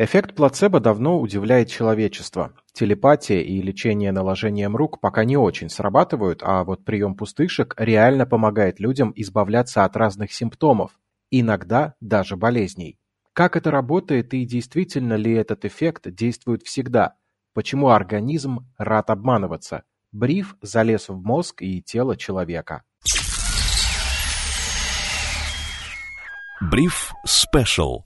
[0.00, 2.52] Эффект плацебо давно удивляет человечество.
[2.72, 8.78] Телепатия и лечение наложением рук пока не очень срабатывают, а вот прием пустышек реально помогает
[8.78, 10.92] людям избавляться от разных симптомов,
[11.32, 13.00] иногда даже болезней.
[13.32, 17.16] Как это работает и действительно ли этот эффект действует всегда?
[17.52, 19.82] Почему организм рад обманываться?
[20.12, 22.84] Бриф залез в мозг и тело человека.
[26.60, 28.04] Бриф Спешл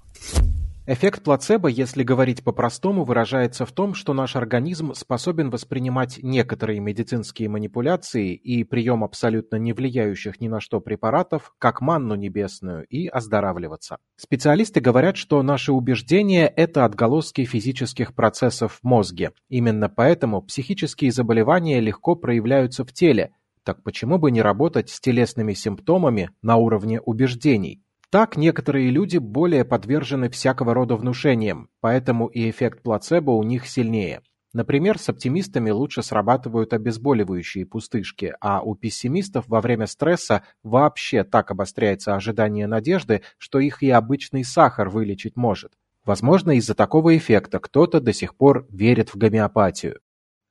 [0.85, 7.49] Эффект плацебо, если говорить по-простому, выражается в том, что наш организм способен воспринимать некоторые медицинские
[7.49, 13.99] манипуляции и прием абсолютно не влияющих ни на что препаратов как манну небесную и оздоравливаться.
[14.17, 19.31] Специалисты говорят, что наши убеждения– это отголоски физических процессов в мозге.
[19.49, 23.31] Именно поэтому психические заболевания легко проявляются в теле.
[23.63, 27.85] Так почему бы не работать с телесными симптомами на уровне убеждений?
[28.13, 34.21] Так некоторые люди более подвержены всякого рода внушениям, поэтому и эффект плацебо у них сильнее.
[34.53, 41.51] Например, с оптимистами лучше срабатывают обезболивающие пустышки, а у пессимистов во время стресса вообще так
[41.51, 45.73] обостряется ожидание надежды, что их и обычный сахар вылечить может.
[46.05, 50.01] Возможно, из-за такого эффекта кто-то до сих пор верит в гомеопатию.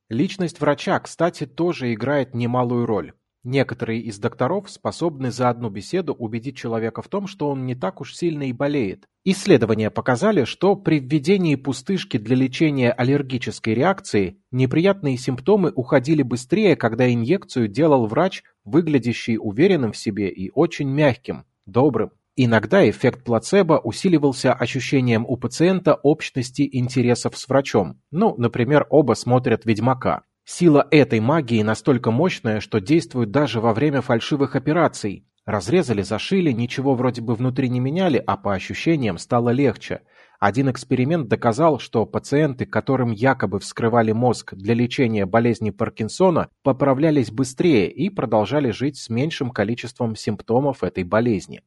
[0.08, 3.12] Личность врача, кстати, тоже играет немалую роль.
[3.44, 8.00] Некоторые из докторов способны за одну беседу убедить человека в том, что он не так
[8.00, 9.08] уж сильно и болеет.
[9.24, 17.12] Исследования показали, что при введении пустышки для лечения аллергической реакции неприятные симптомы уходили быстрее, когда
[17.12, 22.12] инъекцию делал врач, выглядящий уверенным в себе и очень мягким, добрым.
[22.36, 28.00] Иногда эффект плацебо усиливался ощущением у пациента общности интересов с врачом.
[28.10, 30.22] Ну, например, оба смотрят «Ведьмака».
[30.44, 35.24] Сила этой магии настолько мощная, что действует даже во время фальшивых операций.
[35.44, 40.02] Разрезали, зашили, ничего вроде бы внутри не меняли, а по ощущениям стало легче.
[40.40, 47.88] Один эксперимент доказал, что пациенты, которым якобы вскрывали мозг для лечения болезни Паркинсона, поправлялись быстрее
[47.88, 51.62] и продолжали жить с меньшим количеством симптомов этой болезни.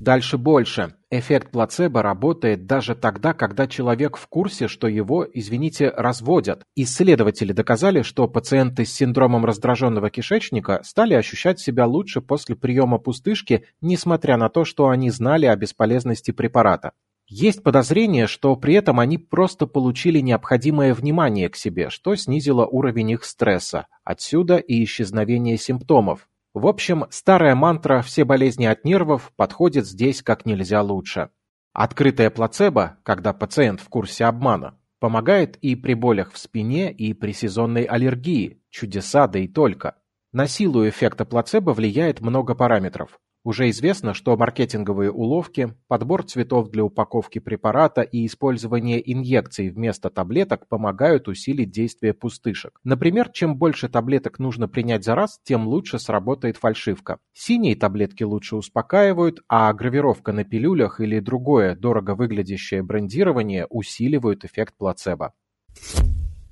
[0.00, 0.94] Дальше больше.
[1.10, 6.62] Эффект плацебо работает даже тогда, когда человек в курсе, что его, извините, разводят.
[6.76, 13.64] Исследователи доказали, что пациенты с синдромом раздраженного кишечника стали ощущать себя лучше после приема пустышки,
[13.80, 16.92] несмотря на то, что они знали о бесполезности препарата.
[17.26, 23.10] Есть подозрение, что при этом они просто получили необходимое внимание к себе, что снизило уровень
[23.10, 23.86] их стресса.
[24.04, 26.28] Отсюда и исчезновение симптомов.
[26.58, 31.30] В общем, старая мантра «все болезни от нервов» подходит здесь как нельзя лучше.
[31.72, 37.30] Открытая плацебо, когда пациент в курсе обмана, помогает и при болях в спине, и при
[37.30, 39.98] сезонной аллергии, чудеса да и только.
[40.32, 43.20] На силу эффекта плацебо влияет много параметров.
[43.44, 50.66] Уже известно, что маркетинговые уловки, подбор цветов для упаковки препарата и использование инъекций вместо таблеток
[50.68, 52.80] помогают усилить действие пустышек.
[52.84, 57.18] Например, чем больше таблеток нужно принять за раз, тем лучше сработает фальшивка.
[57.32, 64.74] Синие таблетки лучше успокаивают, а гравировка на пилюлях или другое дорого выглядящее брендирование усиливают эффект
[64.76, 65.32] плацебо.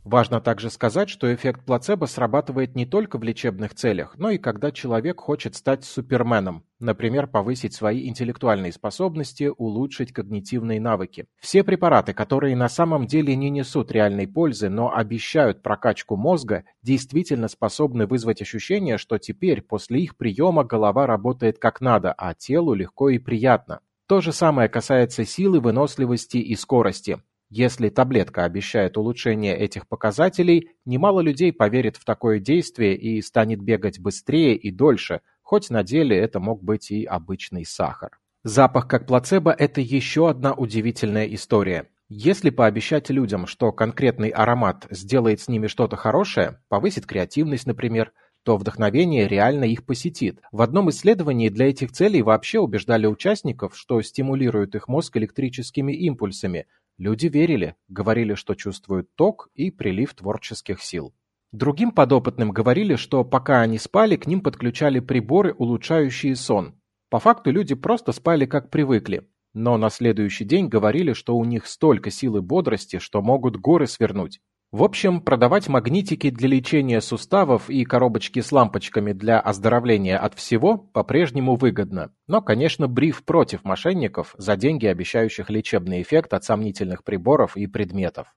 [0.06, 4.71] Важно также сказать, что эффект плацебо срабатывает не только в лечебных целях, но и когда
[4.71, 11.27] человек хочет стать суперменом, например, повысить свои интеллектуальные способности, улучшить когнитивные навыки.
[11.41, 17.49] Все препараты, которые на самом деле не несут реальной пользы, но обещают прокачку мозга, действительно
[17.49, 23.09] способны вызвать ощущение, что теперь после их приема голова работает как надо, а телу легко
[23.09, 23.81] и приятно.
[24.06, 27.19] То же самое касается силы, выносливости и скорости.
[27.49, 34.01] Если таблетка обещает улучшение этих показателей, немало людей поверит в такое действие и станет бегать
[34.01, 38.19] быстрее и дольше, хоть на деле это мог быть и обычный сахар.
[38.43, 41.89] Запах как плацебо– это еще одна удивительная история.
[42.09, 48.13] Если пообещать людям, что конкретный аромат сделает с ними что-то хорошее, повысит креативность, например,
[48.45, 50.39] то вдохновение реально их посетит.
[50.53, 56.67] В одном исследовании для этих целей вообще убеждали участников, что стимулируют их мозг электрическими импульсами,
[56.99, 61.15] Люди верили, говорили, что чувствуют ток и прилив творческих сил.
[61.53, 66.81] Другим подопытным говорили, что пока они спали, к ним подключали приборы, улучшающие сон.
[67.10, 71.66] По факту люди просто спали как привыкли, но на следующий день говорили, что у них
[71.66, 74.41] столько силы бодрости, что могут горы свернуть.
[74.72, 80.77] В общем, продавать магнитики для лечения суставов и коробочки с лампочками для оздоровления от всего
[80.77, 82.10] по-прежнему выгодно.
[82.27, 88.34] Но, конечно, бриф против мошенников за деньги, обещающих лечебный эффект от сомнительных приборов и предметов.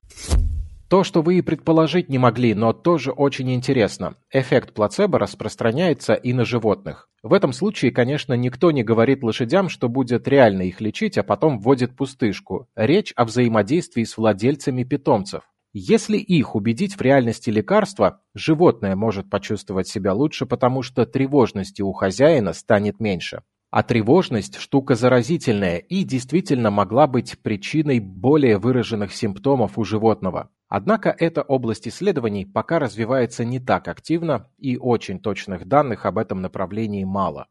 [0.88, 4.14] То, что вы и предположить не могли, но тоже очень интересно.
[4.32, 7.08] Эффект плацебо распространяется и на животных.
[7.22, 11.58] В этом случае, конечно, никто не говорит лошадям, что будет реально их лечить, а потом
[11.58, 12.68] вводит пустышку.
[12.74, 15.42] Речь о взаимодействии с владельцами питомцев.
[15.72, 21.92] Если их убедить в реальности лекарства, животное может почувствовать себя лучше, потому что тревожности у
[21.92, 23.42] хозяина станет меньше.
[23.70, 30.50] А тревожность– штука заразительная и действительно могла быть причиной более выраженных симптомов у животного.
[30.68, 36.42] Однако эта область исследований пока развивается не так активно, и очень точных данных об этом
[36.42, 37.46] направлении мало.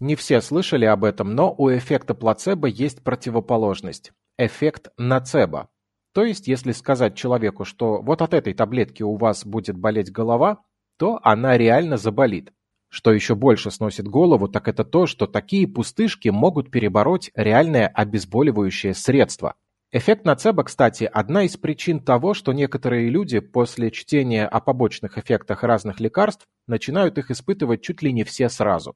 [0.00, 5.68] Не все слышали об этом, но у эффекта плацебо есть противоположность– эффект нацебо.
[6.12, 10.58] То есть, если сказать человеку, что вот от этой таблетки у вас будет болеть голова,
[10.98, 12.52] то она реально заболит.
[12.90, 18.92] Что еще больше сносит голову, так это то, что такие пустышки могут перебороть реальное обезболивающее
[18.92, 19.54] средство.
[19.94, 25.62] Эффект нацебо, кстати, одна из причин того, что некоторые люди после чтения о побочных эффектах
[25.62, 28.94] разных лекарств начинают их испытывать чуть ли не все сразу.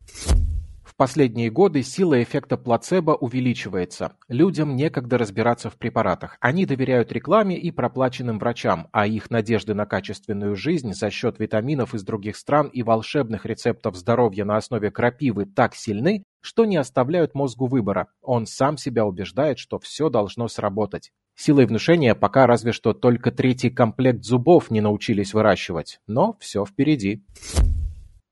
[0.99, 4.17] Последние годы сила эффекта плацебо увеличивается.
[4.29, 6.39] Людям некогда разбираться в препаратах.
[6.41, 11.95] Они доверяют рекламе и проплаченным врачам, а их надежды на качественную жизнь за счет витаминов
[11.95, 17.35] из других стран и волшебных рецептов здоровья на основе крапивы так сильны, что не оставляют
[17.35, 18.09] мозгу выбора.
[18.23, 21.11] Он сам себя убеждает, что все должно сработать.
[21.35, 27.23] Силой внушения пока разве что только третий комплект зубов не научились выращивать, но все впереди.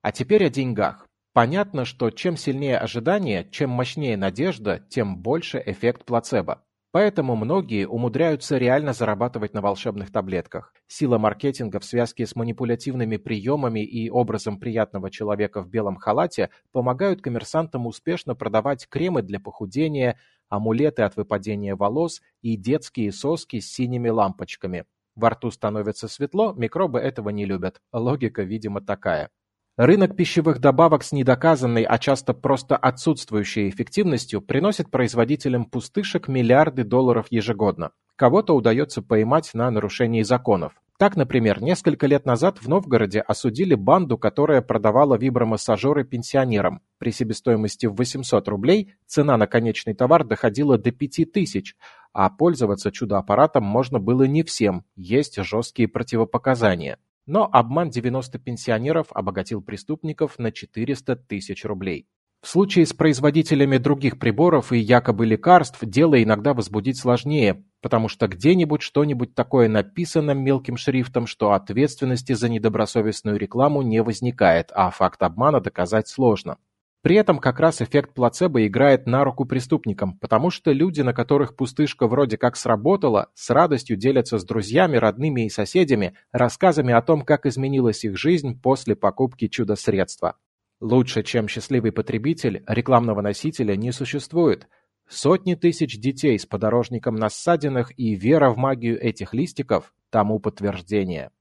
[0.00, 1.06] А теперь о деньгах.
[1.34, 6.62] Понятно, что чем сильнее ожидание, чем мощнее надежда, тем больше эффект плацебо.
[6.92, 10.72] Поэтому многие умудряются реально зарабатывать на волшебных таблетках.
[10.86, 17.20] Сила маркетинга в связке с манипулятивными приемами и образом приятного человека в белом халате помогают
[17.20, 24.08] коммерсантам успешно продавать кремы для похудения, амулеты от выпадения волос и детские соски с синими
[24.08, 24.84] лампочками.
[25.16, 27.80] Во рту становится светло, микробы этого не любят.
[27.92, 29.30] Логика, видимо, такая.
[29.76, 37.26] Рынок пищевых добавок с недоказанной, а часто просто отсутствующей эффективностью приносит производителям пустышек миллиарды долларов
[37.30, 37.90] ежегодно.
[38.14, 40.74] Кого-то удается поймать на нарушении законов.
[40.96, 46.80] Так, например, несколько лет назад в Новгороде осудили банду, которая продавала вибромассажеры пенсионерам.
[46.98, 51.74] При себестоимости в 800 рублей цена на конечный товар доходила до 5000,
[52.12, 56.98] а пользоваться чудо-аппаратом можно было не всем, есть жесткие противопоказания.
[57.26, 62.06] Но обман 90 пенсионеров обогатил преступников на 400 тысяч рублей.
[62.44, 68.28] В случае с производителями других приборов и якобы лекарств дело иногда возбудить сложнее, потому что
[68.28, 75.22] где-нибудь что-нибудь такое написано мелким шрифтом, что ответственности за недобросовестную рекламу не возникает, а факт
[75.22, 76.58] обмана доказать сложно.
[77.04, 81.54] При этом как раз эффект плацебо играет на руку преступникам, потому что люди, на которых
[81.54, 87.20] пустышка вроде как сработала, с радостью делятся с друзьями, родными и соседями рассказами о том,
[87.20, 90.38] как изменилась их жизнь после покупки чудо-средства.
[90.80, 94.66] Лучше, чем счастливый потребитель, рекламного носителя не существует.
[95.06, 101.32] Сотни тысяч детей с подорожником на ссадинах и вера в магию этих листиков тому подтверждение.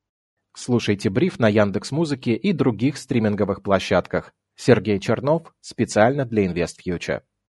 [0.54, 4.34] Слушайте бриф на Яндекс.Музыке и других стриминговых площадках.
[4.56, 7.22] Сергей Чернов специально для InvestFuture.